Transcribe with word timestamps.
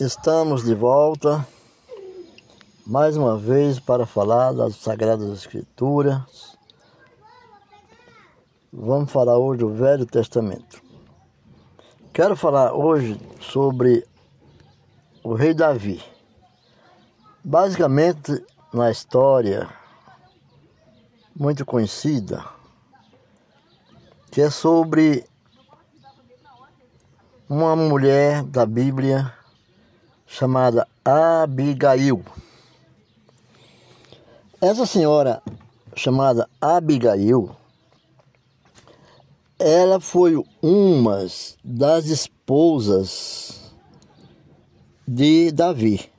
Estamos 0.00 0.64
de 0.64 0.74
volta 0.74 1.46
mais 2.84 3.16
uma 3.16 3.38
vez 3.38 3.78
para 3.78 4.04
falar 4.04 4.52
das 4.52 4.74
Sagradas 4.74 5.30
Escrituras. 5.30 6.58
Vamos 8.72 9.12
falar 9.12 9.38
hoje 9.38 9.60
do 9.60 9.72
Velho 9.72 10.04
Testamento. 10.04 10.82
Quero 12.12 12.34
falar 12.34 12.72
hoje 12.74 13.20
sobre 13.40 14.04
o 15.22 15.32
rei 15.32 15.54
Davi. 15.54 16.02
Basicamente, 17.44 18.44
na 18.72 18.90
história 18.90 19.68
muito 21.36 21.64
conhecida, 21.64 22.44
que 24.32 24.40
é 24.40 24.50
sobre 24.50 25.24
uma 27.48 27.76
mulher 27.76 28.42
da 28.42 28.66
Bíblia 28.66 29.32
chamada 30.36 30.88
Abigail. 31.04 32.24
Essa 34.60 34.84
senhora 34.84 35.40
chamada 35.94 36.48
Abigail, 36.60 37.54
ela 39.60 40.00
foi 40.00 40.42
uma 40.60 41.24
das 41.62 42.06
esposas 42.06 43.72
de 45.06 45.52
Davi. 45.52 46.10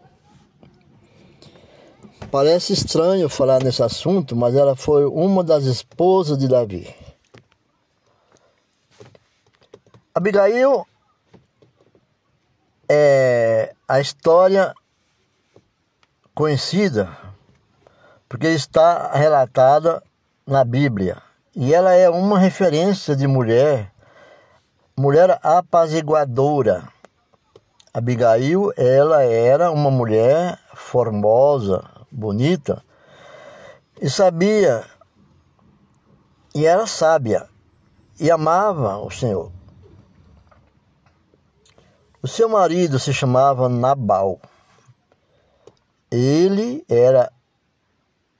Parece 2.31 2.71
estranho 2.71 3.27
falar 3.27 3.61
nesse 3.61 3.83
assunto, 3.83 4.33
mas 4.33 4.55
ela 4.55 4.77
foi 4.77 5.03
uma 5.03 5.43
das 5.43 5.65
esposas 5.65 6.37
de 6.37 6.47
Davi. 6.47 6.87
Abigail 10.13 10.85
é 12.89 13.73
a 13.87 13.99
história 13.99 14.73
conhecida 16.33 17.17
porque 18.27 18.47
está 18.47 19.11
relatada 19.13 20.03
na 20.45 20.63
Bíblia 20.63 21.21
e 21.55 21.73
ela 21.73 21.93
é 21.93 22.09
uma 22.09 22.37
referência 22.37 23.15
de 23.15 23.27
mulher, 23.27 23.91
mulher 24.97 25.39
apaziguadora. 25.41 26.89
Abigail, 27.93 28.73
ela 28.75 29.23
era 29.23 29.71
uma 29.71 29.89
mulher 29.89 30.59
formosa, 30.73 31.81
bonita 32.11 32.83
e 34.01 34.09
sabia 34.09 34.83
e 36.53 36.65
era 36.65 36.85
sábia 36.85 37.47
e 38.19 38.29
amava 38.29 38.97
o 38.97 39.09
Senhor. 39.09 39.51
O 42.25 42.27
seu 42.27 42.49
marido 42.49 42.97
se 42.97 43.13
chamava 43.13 43.69
Nabal. 43.69 44.39
Ele 46.09 46.83
era 46.89 47.31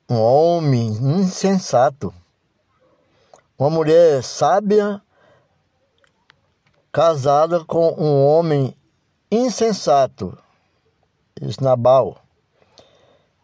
um 0.09 0.19
homem 0.19 0.87
insensato, 0.87 2.11
uma 3.59 3.69
mulher 3.69 4.23
sábia 4.23 4.99
casada 6.91 7.63
com 7.63 7.89
um 7.91 8.25
homem 8.25 8.75
insensato, 9.29 10.35
Nabal, 11.61 12.17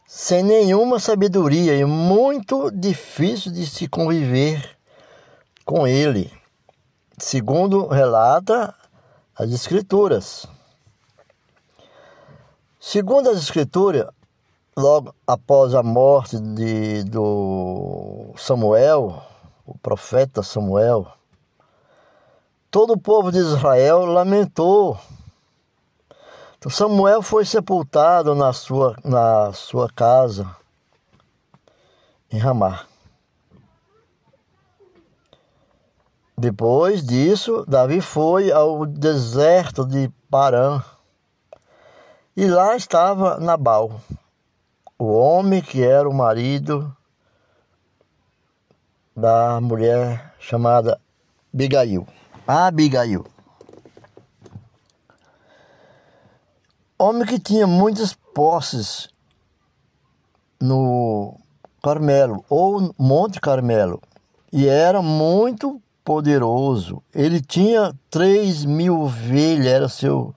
sem 0.08 0.42
nenhuma 0.42 1.00
sabedoria 1.00 1.76
e 1.78 1.86
muito 1.86 2.72
difícil 2.72 3.52
de 3.52 3.67
se 3.67 3.88
conviver 3.88 4.76
com 5.64 5.86
ele, 5.86 6.33
segundo 7.20 7.86
relata 7.86 8.81
as 9.36 9.52
Escrituras. 9.52 10.46
Segundo 12.80 13.30
as 13.30 13.38
Escrituras, 13.38 14.08
logo 14.76 15.14
após 15.26 15.73
a 15.73 15.84
morte 15.84 16.40
de, 16.40 17.04
do 17.04 18.34
Samuel, 18.38 19.23
o 19.66 19.78
profeta 19.78 20.44
Samuel, 20.44 21.08
todo 22.70 22.94
o 22.94 23.00
povo 23.00 23.32
de 23.32 23.39
Israel 23.39 24.05
lamentou. 24.05 25.00
Então 26.58 26.72
Samuel 26.72 27.22
foi 27.22 27.45
sepultado 27.45 28.36
na 28.36 28.54
sua, 28.54 28.95
na 29.04 29.52
sua 29.54 29.89
casa, 29.89 30.55
em 32.32 32.38
Ramá. 32.38 32.91
Depois 36.42 37.04
disso, 37.04 37.64
Davi 37.68 38.02
foi 38.02 38.52
ao 38.52 38.84
deserto 38.88 39.86
de 39.86 40.12
Parã. 40.28 40.82
E 42.36 42.48
lá 42.48 42.76
estava 42.76 43.40
Nabal, 43.40 44.02
o 44.98 45.06
homem 45.14 45.62
que 45.62 45.84
era 45.84 46.10
o 46.10 46.14
marido 46.14 46.98
da 49.16 49.62
mulher 49.62 50.34
chamada 50.40 51.00
Abigail. 51.54 52.08
Abigail. 52.48 53.23
Homem 56.98 57.28
que 57.28 57.38
tinha 57.38 57.68
muitas 57.68 58.16
posses 58.16 59.10
no 60.60 61.40
Carmelo, 61.84 62.44
ou 62.50 62.92
Monte 62.98 63.40
Carmelo, 63.40 64.02
e 64.52 64.68
era 64.68 65.04
muito 65.04 65.80
poderoso. 66.04 67.02
Ele 67.14 67.42
tinha 67.42 67.94
três 68.10 68.66
mil 68.66 69.02
ovelhas, 69.02 69.66
era 69.66 69.89
seu 69.89 70.36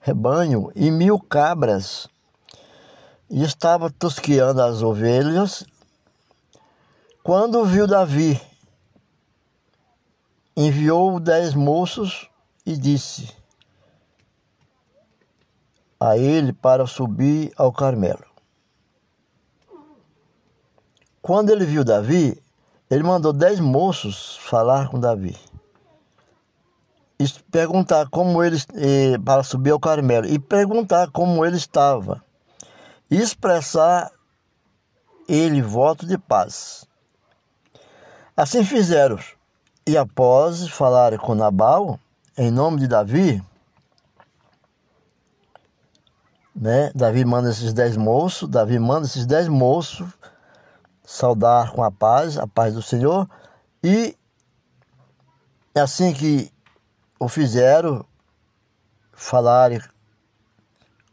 rebanho, 0.00 0.70
e 0.74 0.90
mil 0.90 1.18
cabras. 1.18 2.08
E 3.30 3.42
estava 3.42 3.90
tosqueando 3.90 4.62
as 4.62 4.82
ovelhas. 4.82 5.64
Quando 7.22 7.64
viu 7.64 7.86
Davi, 7.86 8.40
enviou 10.56 11.20
dez 11.20 11.54
moços 11.54 12.28
e 12.64 12.76
disse 12.76 13.36
a 16.00 16.16
ele 16.16 16.52
para 16.52 16.86
subir 16.86 17.52
ao 17.56 17.72
Carmelo. 17.72 18.24
Quando 21.20 21.50
ele 21.50 21.66
viu 21.66 21.84
Davi, 21.84 22.40
ele 22.90 23.02
mandou 23.02 23.32
dez 23.32 23.60
moços 23.60 24.36
falar 24.38 24.88
com 24.88 24.98
Davi. 24.98 25.36
E 27.20 27.28
perguntar 27.50 28.08
como 28.08 28.42
ele 28.42 28.56
para 29.24 29.42
subir 29.42 29.70
ao 29.70 29.80
Carmelo 29.80 30.26
e 30.26 30.38
perguntar 30.38 31.10
como 31.10 31.44
ele 31.44 31.56
estava. 31.56 32.22
E 33.10 33.16
expressar 33.20 34.10
ele 35.28 35.60
voto 35.60 36.06
de 36.06 36.16
paz. 36.16 36.86
Assim 38.36 38.64
fizeram. 38.64 39.18
E 39.86 39.96
após 39.96 40.68
falar 40.68 41.18
com 41.18 41.34
Nabal, 41.34 41.98
em 42.36 42.50
nome 42.50 42.78
de 42.78 42.86
Davi, 42.86 43.42
né? 46.54 46.90
Davi 46.94 47.24
manda 47.24 47.50
esses 47.50 47.72
dez 47.72 47.96
moços, 47.96 48.48
Davi 48.48 48.78
manda 48.78 49.06
esses 49.06 49.26
dez 49.26 49.48
moços 49.48 50.08
saudar 51.08 51.72
com 51.72 51.82
a 51.82 51.90
paz, 51.90 52.36
a 52.36 52.46
paz 52.46 52.74
do 52.74 52.82
Senhor, 52.82 53.26
e 53.82 54.14
assim 55.74 56.12
que 56.12 56.52
o 57.18 57.30
fizeram, 57.30 58.04
falarem 59.14 59.80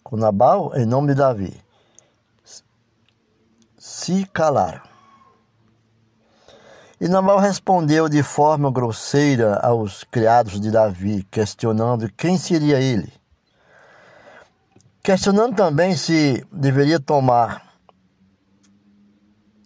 com 0.03 0.17
Nabal 0.17 0.75
em 0.75 0.85
nome 0.85 1.13
de 1.13 1.15
Davi, 1.15 1.63
se 3.77 4.25
calaram. 4.33 4.81
E 6.99 7.07
Nabal 7.07 7.39
respondeu 7.39 8.09
de 8.09 8.21
forma 8.21 8.69
grosseira 8.69 9.59
aos 9.59 10.03
criados 10.03 10.59
de 10.59 10.71
Davi, 10.71 11.23
questionando 11.31 12.11
quem 12.11 12.37
seria 12.37 12.81
ele. 12.81 13.13
Questionando 15.01 15.55
também 15.55 15.95
se 15.95 16.45
deveria 16.51 16.99
tomar 16.99 17.74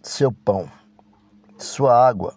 seu 0.02 0.32
pão, 0.32 0.70
sua 1.58 1.94
água, 1.94 2.34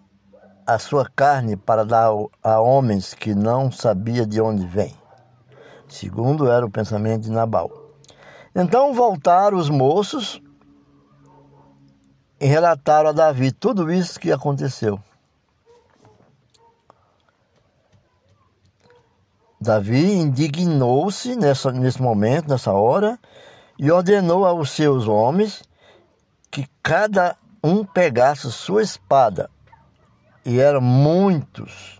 a 0.66 0.78
sua 0.78 1.08
carne 1.08 1.56
para 1.56 1.84
dar 1.84 2.10
a 2.42 2.60
homens 2.60 3.14
que 3.14 3.34
não 3.34 3.70
sabia 3.70 4.26
de 4.26 4.40
onde 4.40 4.66
vem. 4.66 4.94
Segundo 5.88 6.50
era 6.50 6.64
o 6.64 6.70
pensamento 6.70 7.22
de 7.22 7.30
Nabal. 7.30 7.70
Então 8.54 8.94
voltaram 8.94 9.58
os 9.58 9.68
moços 9.68 10.40
e 12.40 12.46
relataram 12.46 13.10
a 13.10 13.12
Davi 13.12 13.52
tudo 13.52 13.92
isso 13.92 14.18
que 14.18 14.32
aconteceu. 14.32 15.00
Davi 19.60 20.12
indignou-se 20.12 21.34
nesse 21.36 22.02
momento, 22.02 22.48
nessa 22.48 22.72
hora, 22.72 23.18
e 23.78 23.90
ordenou 23.90 24.44
aos 24.44 24.70
seus 24.70 25.08
homens 25.08 25.62
que 26.50 26.66
cada 26.82 27.36
um 27.66 27.82
pegasse 27.82 28.52
sua 28.52 28.82
espada, 28.82 29.50
e 30.44 30.60
eram 30.60 30.82
muitos, 30.82 31.98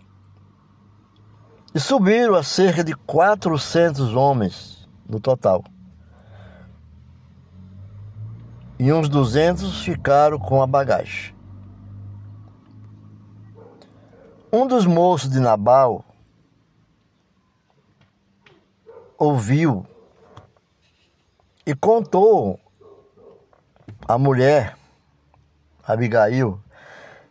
e 1.73 1.79
subiram 1.79 2.35
a 2.35 2.43
cerca 2.43 2.83
de 2.83 2.95
quatrocentos 2.95 4.13
homens, 4.13 4.87
no 5.09 5.19
total. 5.19 5.63
E 8.77 8.93
uns 8.93 9.09
200 9.09 9.81
ficaram 9.83 10.37
com 10.37 10.61
a 10.61 10.67
bagagem. 10.67 11.33
Um 14.53 14.67
dos 14.67 14.85
moços 14.85 15.31
de 15.31 15.39
Nabal 15.39 16.05
ouviu 19.17 19.83
e 21.65 21.73
contou 21.73 22.59
à 24.07 24.15
mulher, 24.15 24.77
Abigail, 25.85 26.59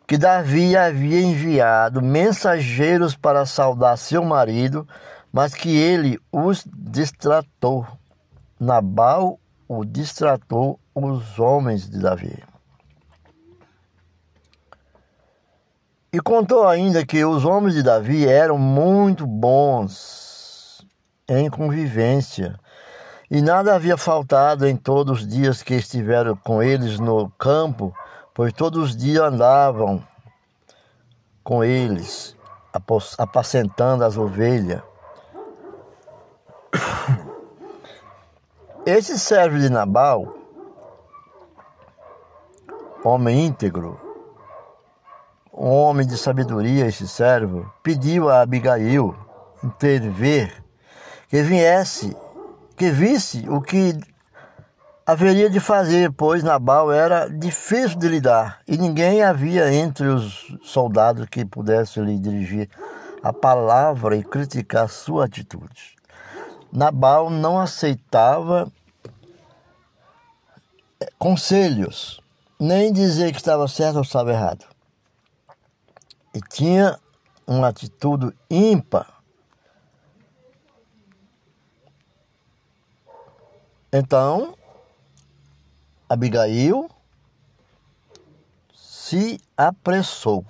que 0.06 0.18
Davi 0.18 0.76
havia 0.76 1.20
enviado 1.20 2.02
mensageiros 2.02 3.16
para 3.16 3.46
saudar 3.46 3.96
seu 3.96 4.24
marido, 4.24 4.86
mas 5.32 5.54
que 5.54 5.76
ele 5.76 6.18
os 6.30 6.64
distratou. 6.66 7.86
Nabal 8.60 9.38
o 9.66 9.84
distratou 9.84 10.78
os 10.94 11.38
homens 11.38 11.88
de 11.88 11.98
Davi. 11.98 12.42
E 16.12 16.20
contou 16.20 16.68
ainda 16.68 17.04
que 17.04 17.24
os 17.24 17.44
homens 17.44 17.74
de 17.74 17.82
Davi 17.82 18.28
eram 18.28 18.56
muito 18.56 19.26
bons 19.26 20.86
em 21.28 21.50
convivência, 21.50 22.54
e 23.28 23.42
nada 23.42 23.74
havia 23.74 23.96
faltado 23.96 24.64
em 24.68 24.76
todos 24.76 25.20
os 25.20 25.26
dias 25.26 25.62
que 25.62 25.74
estiveram 25.74 26.36
com 26.36 26.62
eles 26.62 27.00
no 27.00 27.28
campo, 27.30 27.92
pois 28.34 28.52
todos 28.52 28.82
os 28.90 28.96
dias 28.96 29.22
andavam 29.22 30.04
com 31.44 31.62
eles, 31.62 32.36
apacentando 33.16 34.04
as 34.04 34.16
ovelhas. 34.18 34.82
Esse 38.84 39.18
servo 39.18 39.58
de 39.58 39.70
Nabal, 39.70 40.34
homem 43.04 43.46
íntegro, 43.46 44.00
homem 45.52 46.06
de 46.06 46.18
sabedoria, 46.18 46.86
esse 46.86 47.06
servo, 47.08 47.72
pediu 47.82 48.28
a 48.28 48.42
Abigail 48.42 49.16
intervir, 49.62 50.62
que 51.28 51.40
viesse, 51.42 52.14
que 52.76 52.90
visse 52.90 53.48
o 53.48 53.62
que 53.62 53.98
haveria 55.06 55.50
de 55.50 55.60
fazer, 55.60 56.12
pois 56.12 56.42
Nabal 56.42 56.92
era 56.92 57.28
difícil 57.28 57.98
de 57.98 58.08
lidar 58.08 58.60
e 58.66 58.76
ninguém 58.76 59.22
havia 59.22 59.72
entre 59.72 60.06
os 60.06 60.56
soldados 60.62 61.26
que 61.26 61.44
pudesse 61.44 62.00
lhe 62.00 62.18
dirigir 62.18 62.68
a 63.22 63.32
palavra 63.32 64.16
e 64.16 64.22
criticar 64.22 64.88
sua 64.88 65.26
atitude. 65.26 65.94
Nabal 66.72 67.30
não 67.30 67.58
aceitava 67.58 68.70
conselhos, 71.18 72.20
nem 72.58 72.92
dizer 72.92 73.32
que 73.32 73.38
estava 73.38 73.68
certo 73.68 73.96
ou 73.96 74.02
estava 74.02 74.32
errado 74.32 74.74
e 76.34 76.40
tinha 76.40 76.98
uma 77.46 77.68
atitude 77.68 78.36
ímpar. 78.50 79.22
Então, 83.92 84.56
Abigail 86.08 86.88
se 88.72 89.40
apressou. 89.56 90.44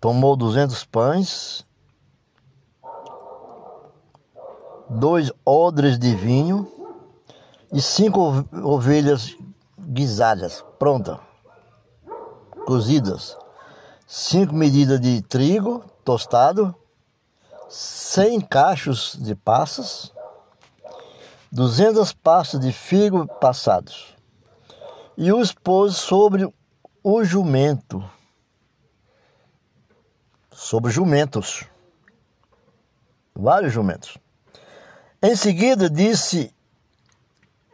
Tomou 0.00 0.36
duzentos 0.36 0.84
pães, 0.84 1.66
dois 4.88 5.30
odres 5.44 5.98
de 5.98 6.14
vinho 6.14 6.70
e 7.72 7.80
cinco 7.80 8.44
ovelhas 8.64 9.36
guisadas, 9.78 10.64
pronta, 10.78 11.20
cozidas. 12.66 13.36
5 14.14 14.54
medidas 14.54 15.00
de 15.00 15.22
trigo 15.22 15.82
tostado, 16.04 16.76
100 17.72 18.42
cachos 18.42 19.16
de 19.18 19.34
passas, 19.34 20.12
200 21.50 22.12
pastas 22.12 22.60
de 22.60 22.70
figo 22.70 23.26
passados. 23.40 24.14
E 25.16 25.32
os 25.32 25.52
pôs 25.52 25.96
sobre 25.96 26.52
o 27.02 27.24
jumento, 27.24 28.04
sobre 30.50 30.90
jumentos, 30.90 31.64
vários 33.34 33.72
jumentos. 33.72 34.18
Em 35.22 35.34
seguida 35.34 35.88
disse 35.88 36.54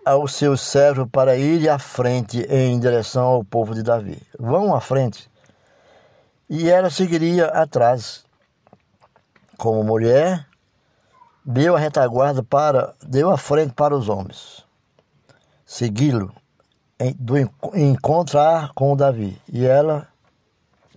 ao 0.04 0.28
seu 0.28 0.56
servo 0.56 1.08
para 1.08 1.36
ir 1.36 1.68
à 1.68 1.76
frente 1.76 2.38
em 2.48 2.78
direção 2.78 3.24
ao 3.24 3.44
povo 3.44 3.74
de 3.74 3.82
Davi. 3.82 4.22
Vão 4.38 4.76
à 4.76 4.80
frente. 4.80 5.28
E 6.48 6.70
ela 6.70 6.88
seguiria 6.88 7.46
atrás. 7.46 8.27
Como 9.58 9.84
mulher, 9.84 10.46
deu 11.44 11.76
a 11.76 11.78
retaguarda 11.78 12.42
para, 12.42 12.94
deu 13.06 13.28
a 13.28 13.36
frente 13.36 13.74
para 13.74 13.94
os 13.94 14.08
homens. 14.08 14.64
Segui-lo, 15.66 16.32
do 17.16 17.34
encontrar 17.74 18.72
com 18.72 18.96
Davi. 18.96 19.38
E 19.52 19.66
ela 19.66 20.08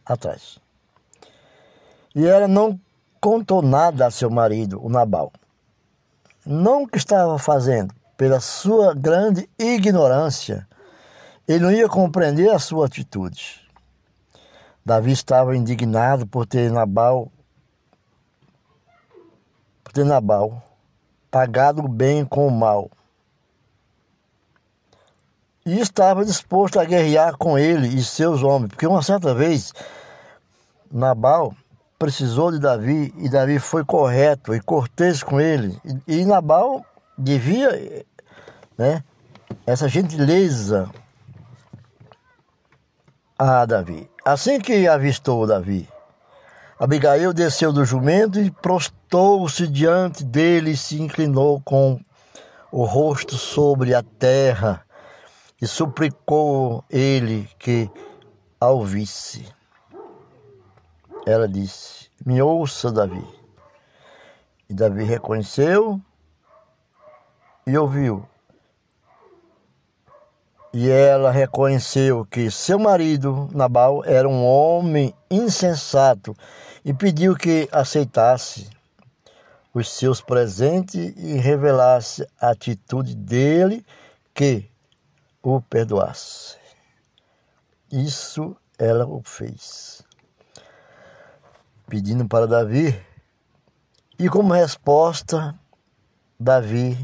atrás. 0.06 0.60
E 2.16 2.26
ela 2.26 2.48
não 2.48 2.80
contou 3.20 3.62
nada 3.62 4.06
a 4.06 4.12
seu 4.12 4.30
marido, 4.30 4.80
o 4.84 4.90
Nabal. 4.90 5.32
Não 6.46 6.86
que 6.86 6.98
estava 6.98 7.38
fazendo, 7.40 7.94
pela 8.16 8.40
sua 8.40 8.94
grande 8.94 9.50
ignorância, 9.58 10.68
ele 11.48 11.64
não 11.64 11.72
ia 11.72 11.90
compreender 11.90 12.52
a 12.52 12.60
sua 12.60 12.86
atitude. 12.86 13.60
Davi 14.86 15.12
estava 15.12 15.56
indignado 15.56 16.28
por 16.28 16.46
ter 16.46 16.72
Nabal, 16.72 17.32
ter 19.94 20.06
Nabal 20.06 20.62
pagado 21.30 21.84
o 21.84 21.88
bem 21.88 22.26
com 22.26 22.48
o 22.48 22.52
mal. 22.52 22.90
E 25.66 25.80
estava 25.80 26.26
disposto 26.26 26.80
a 26.80 26.86
guerrear 26.86 27.38
com 27.38 27.58
ele 27.58 27.88
e 27.88 28.04
seus 28.04 28.44
homens, 28.44 28.70
porque 28.70 28.88
uma 28.88 29.02
certa 29.02 29.34
vez 29.34 29.74
Nabal 30.92 31.54
precisou 32.00 32.52
de 32.52 32.60
Davi 32.60 33.14
e 33.18 33.30
Davi 33.30 33.60
foi 33.60 33.86
correto 33.86 34.56
e 34.56 34.60
cortês 34.60 35.22
com 35.22 35.40
ele. 35.40 35.80
E, 36.08 36.22
e 36.22 36.26
Nabal 36.26 36.84
devia 37.18 38.04
né? 38.82 39.04
Essa 39.66 39.88
gentileza 39.88 40.90
a 43.38 43.64
Davi. 43.66 44.10
Assim 44.26 44.60
que 44.60 44.88
avistou 44.88 45.46
Davi, 45.46 45.88
Abigail 46.82 47.32
desceu 47.32 47.72
do 47.72 47.86
jumento 47.86 48.40
e 48.40 48.50
prostou-se 48.50 49.68
diante 49.68 50.24
dele 50.24 50.72
e 50.72 50.76
se 50.76 51.00
inclinou 51.00 51.62
com 51.62 52.04
o 52.72 52.86
rosto 52.86 53.36
sobre 53.36 53.94
a 53.94 54.02
terra 54.02 54.84
e 55.62 55.68
suplicou 55.68 56.84
ele 56.90 57.48
que 57.60 57.88
a 58.60 58.72
ouvisse. 58.72 59.46
Ela 61.24 61.48
disse: 61.48 62.10
Me 62.26 62.42
ouça, 62.42 62.92
Davi. 62.92 63.24
E 64.68 64.74
Davi 64.74 65.04
reconheceu 65.04 66.02
e 67.68 67.78
ouviu. 67.78 68.28
E 70.74 70.90
ela 70.90 71.32
reconheceu 71.32 72.26
que 72.26 72.50
seu 72.50 72.80
marido, 72.80 73.50
Nabal, 73.54 74.06
era 74.06 74.28
um 74.28 74.46
homem 74.46 75.14
insensato 75.30 76.36
e 76.84 76.94
pediu 76.94 77.36
que 77.36 77.68
aceitasse 77.72 78.70
os 79.74 79.90
seus 79.90 80.22
presentes 80.22 81.14
e 81.18 81.34
revelasse 81.34 82.26
a 82.40 82.52
atitude 82.52 83.16
dele 83.16 83.86
que 84.34 84.70
o 85.44 85.62
perdoasse. 85.62 86.58
Isso 87.92 88.56
ela 88.80 89.06
o 89.06 89.22
fez, 89.24 90.02
pedindo 91.88 92.26
para 92.28 92.48
Davi, 92.48 92.98
e 94.18 94.30
como 94.30 94.54
resposta, 94.54 95.54
Davi 96.40 96.98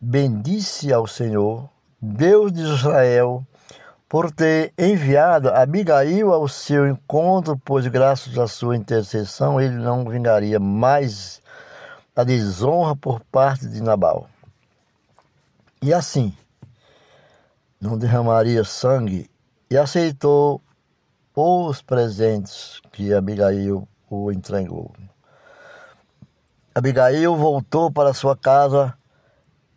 bendisse 0.00 0.92
ao 0.92 1.06
Senhor 1.06 1.71
Deus 2.04 2.52
de 2.52 2.62
Israel, 2.62 3.46
por 4.08 4.32
ter 4.32 4.74
enviado 4.76 5.50
Abigail 5.50 6.32
ao 6.32 6.48
seu 6.48 6.88
encontro, 6.88 7.56
pois 7.64 7.86
graças 7.86 8.36
à 8.36 8.48
sua 8.48 8.76
intercessão 8.76 9.60
ele 9.60 9.76
não 9.76 10.04
vingaria 10.04 10.58
mais 10.58 11.40
a 12.16 12.24
desonra 12.24 12.96
por 12.96 13.20
parte 13.20 13.68
de 13.68 13.80
Nabal. 13.80 14.28
E 15.80 15.94
assim, 15.94 16.36
não 17.80 17.96
derramaria 17.96 18.64
sangue 18.64 19.30
e 19.70 19.78
aceitou 19.78 20.60
os 21.36 21.80
presentes 21.80 22.80
que 22.90 23.14
Abigail 23.14 23.86
o 24.10 24.32
entregou. 24.32 24.90
Abigail 26.74 27.36
voltou 27.36 27.92
para 27.92 28.12
sua 28.12 28.36
casa, 28.36 28.92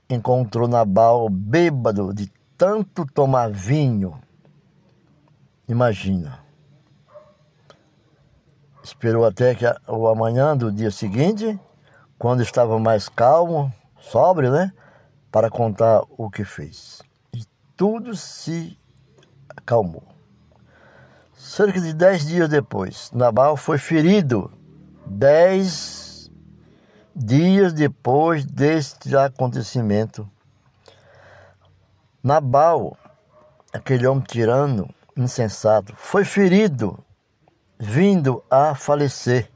encontrou 0.09 0.67
Nabal 0.67 1.29
bêbado 1.29 2.13
de 2.13 2.31
tanto 2.57 3.05
tomar 3.05 3.49
vinho. 3.49 4.19
Imagina. 5.67 6.39
Esperou 8.83 9.25
até 9.25 9.55
que 9.55 9.65
o 9.87 10.07
amanhã 10.07 10.55
do 10.55 10.71
dia 10.71 10.91
seguinte, 10.91 11.59
quando 12.19 12.43
estava 12.43 12.79
mais 12.79 13.09
calmo, 13.09 13.73
sóbrio, 13.99 14.51
né? 14.51 14.71
Para 15.31 15.49
contar 15.49 16.03
o 16.17 16.29
que 16.29 16.45
fez. 16.45 17.01
E 17.33 17.43
tudo 17.75 18.15
se 18.15 18.77
acalmou. 19.49 20.03
Cerca 21.33 21.81
de 21.81 21.93
dez 21.93 22.25
dias 22.25 22.47
depois, 22.47 23.11
Nabal 23.11 23.57
foi 23.57 23.77
ferido. 23.77 24.51
Dez 25.05 26.04
dias 27.15 27.71
depois 27.71 28.43
deste 28.43 29.15
acontecimento, 29.15 30.29
Nabal, 32.21 32.97
aquele 33.71 34.05
homem 34.05 34.23
tirano, 34.23 34.89
insensato, 35.15 35.95
foi 35.95 36.25
ferido, 36.25 36.99
vindo 37.79 38.43
a 38.49 38.75
falecer. 38.75 39.49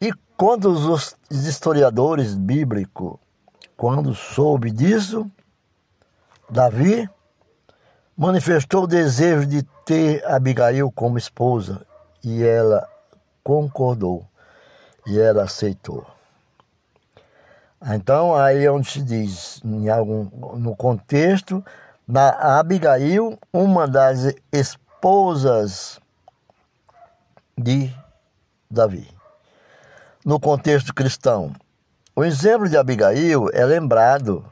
E 0.00 0.12
quando 0.36 0.70
os 0.70 1.16
historiadores 1.30 2.34
bíblicos, 2.34 3.18
quando 3.76 4.14
soube 4.14 4.70
disso, 4.70 5.30
Davi 6.50 7.08
manifestou 8.16 8.84
o 8.84 8.88
desejo 8.88 9.46
de 9.46 9.62
ter 9.84 10.24
Abigail 10.26 10.90
como 10.90 11.18
esposa 11.18 11.86
e 12.24 12.42
ela 12.42 12.88
concordou 13.44 14.26
e 15.06 15.18
ela 15.18 15.44
aceitou. 15.44 16.06
Então, 17.84 18.34
aí 18.34 18.64
é 18.64 18.70
onde 18.70 18.88
se 18.88 19.02
diz, 19.02 19.60
em 19.64 19.88
algum, 19.88 20.24
no 20.56 20.76
contexto, 20.76 21.64
na 22.06 22.58
Abigail, 22.58 23.38
uma 23.52 23.88
das 23.88 24.34
esposas 24.52 25.98
de 27.58 27.92
Davi. 28.70 29.08
No 30.24 30.38
contexto 30.38 30.94
cristão, 30.94 31.52
o 32.14 32.22
exemplo 32.22 32.68
de 32.68 32.76
Abigail 32.76 33.48
é 33.52 33.64
lembrado 33.64 34.44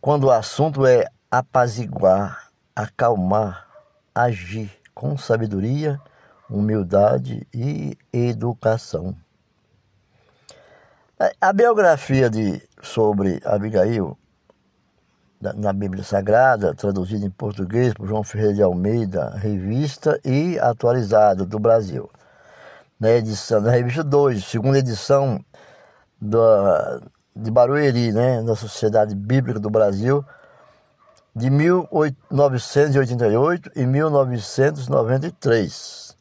quando 0.00 0.24
o 0.24 0.30
assunto 0.30 0.84
é 0.84 1.06
apaziguar, 1.30 2.50
acalmar, 2.74 3.68
agir 4.12 4.70
com 4.92 5.16
sabedoria, 5.16 6.00
humildade 6.50 7.46
e 7.54 7.96
educação. 8.12 9.14
A 11.40 11.52
biografia 11.52 12.28
de, 12.28 12.60
sobre 12.82 13.40
Abigail, 13.44 14.18
na 15.40 15.72
Bíblia 15.72 16.02
Sagrada, 16.02 16.74
traduzida 16.74 17.24
em 17.24 17.30
português 17.30 17.94
por 17.94 18.08
João 18.08 18.24
Ferreira 18.24 18.54
de 18.54 18.62
Almeida, 18.62 19.30
revista 19.36 20.20
e 20.24 20.58
atualizada 20.58 21.44
do 21.44 21.60
Brasil. 21.60 22.10
Na 22.98 23.12
edição, 23.12 23.60
na 23.60 23.70
revista 23.70 24.02
2, 24.02 24.44
segunda 24.44 24.80
edição 24.80 25.38
da, 26.20 27.00
de 27.36 27.48
Barueri, 27.48 28.10
né, 28.10 28.42
da 28.42 28.56
Sociedade 28.56 29.14
Bíblica 29.14 29.60
do 29.60 29.70
Brasil, 29.70 30.24
de 31.36 31.48
1988 31.48 33.70
e 33.76 33.86
1993. 33.86 36.16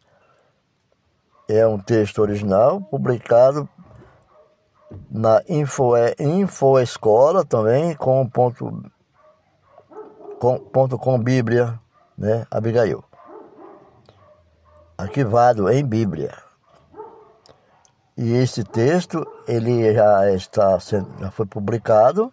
É 1.49 1.65
um 1.65 1.79
texto 1.79 2.19
original 2.19 2.79
publicado 2.79 3.67
na 5.09 5.41
Info, 5.47 5.93
Info 6.19 6.79
Escola 6.79 7.45
também, 7.45 7.95
com 7.95 8.27
ponto 8.27 8.83
com, 10.39 10.59
ponto 10.59 10.97
com 10.97 11.17
Bíblia, 11.17 11.79
né, 12.17 12.45
Abigail. 12.51 13.03
Arquivado 14.97 15.69
em 15.69 15.85
Bíblia. 15.85 16.33
E 18.17 18.33
esse 18.33 18.63
texto, 18.63 19.25
ele 19.47 19.93
já 19.93 20.31
está 20.31 20.77
já 20.77 21.31
foi 21.31 21.45
publicado 21.45 22.31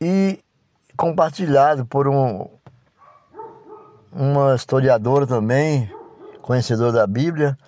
e 0.00 0.42
compartilhado 0.96 1.86
por 1.86 2.08
um 2.08 2.48
uma 4.12 4.54
historiadora 4.54 5.26
também, 5.26 5.92
conhecedora 6.40 6.92
da 6.92 7.06
Bíblia, 7.06 7.58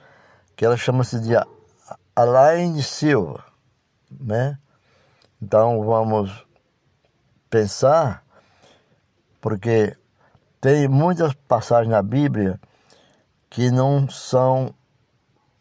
que 0.55 0.65
ela 0.65 0.77
chama-se 0.77 1.19
de 1.19 1.35
Alain 2.17 2.81
Silva, 2.81 3.45
né? 4.11 4.59
Então 5.41 5.85
vamos 5.85 6.47
pensar, 7.51 8.25
porque 9.39 9.95
tem 10.59 10.89
muitas 10.89 11.35
passagens 11.35 11.93
na 11.93 12.01
Bíblia 12.01 12.59
que 13.51 13.71
não 13.71 14.09
são 14.09 14.75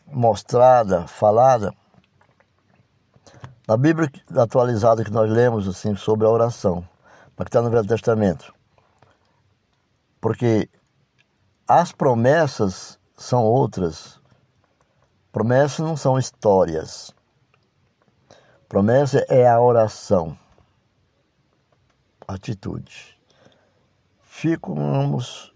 mostradas, 0.08 1.12
faladas. 1.12 1.74
Na 3.68 3.76
Bíblia 3.76 4.10
atualizada 4.38 5.04
que 5.04 5.12
nós 5.12 5.30
lemos 5.30 5.68
assim 5.68 5.94
sobre 5.98 6.26
a 6.26 6.30
oração, 6.30 6.88
mas 7.36 7.44
que 7.46 7.50
está 7.50 7.62
no 7.62 7.70
Velho 7.70 7.86
Testamento. 7.86 8.56
Porque 10.22 10.70
as 11.68 11.92
promessas 11.92 12.98
são 13.18 13.44
outras 13.44 14.24
Promessas 15.36 15.80
não 15.80 15.98
são 15.98 16.18
histórias. 16.18 17.14
Promessa 18.70 19.26
é 19.28 19.46
a 19.46 19.60
oração. 19.60 20.38
Atitude. 22.26 23.20
Ficamos 24.24 25.54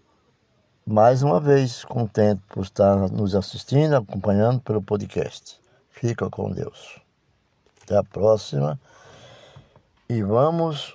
mais 0.86 1.22
uma 1.22 1.40
vez 1.40 1.82
contentes 1.82 2.44
por 2.50 2.62
estar 2.62 2.94
nos 3.08 3.34
assistindo, 3.34 3.96
acompanhando 3.96 4.60
pelo 4.60 4.82
podcast. 4.82 5.58
Fica 5.88 6.28
com 6.28 6.50
Deus. 6.50 7.00
Até 7.82 7.96
a 7.96 8.04
próxima. 8.04 8.78
E 10.10 10.22
vamos 10.22 10.94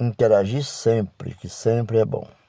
interagir 0.00 0.64
sempre, 0.64 1.34
que 1.34 1.50
sempre 1.50 1.98
é 1.98 2.06
bom. 2.06 2.26